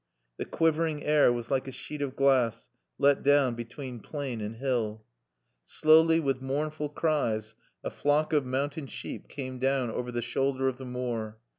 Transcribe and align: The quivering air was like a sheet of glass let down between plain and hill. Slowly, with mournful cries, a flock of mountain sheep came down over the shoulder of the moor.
The 0.37 0.45
quivering 0.45 1.03
air 1.03 1.31
was 1.31 1.51
like 1.51 1.67
a 1.67 1.71
sheet 1.71 2.01
of 2.01 2.15
glass 2.15 2.71
let 2.97 3.21
down 3.21 3.53
between 3.53 3.99
plain 3.99 4.41
and 4.41 4.55
hill. 4.55 5.05
Slowly, 5.63 6.19
with 6.19 6.41
mournful 6.41 6.89
cries, 6.89 7.53
a 7.83 7.91
flock 7.91 8.33
of 8.33 8.43
mountain 8.43 8.87
sheep 8.87 9.27
came 9.29 9.59
down 9.59 9.91
over 9.91 10.11
the 10.11 10.23
shoulder 10.23 10.67
of 10.67 10.79
the 10.79 10.85
moor. 10.85 11.37